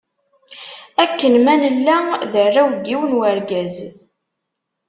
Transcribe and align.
Akken 1.03 1.33
ma 1.43 1.55
nella, 1.63 1.97
d 2.31 2.33
arraw 2.43 2.69
n 2.71 2.81
yiwen 2.87 3.11
n 3.15 3.17
wergaz. 3.17 3.75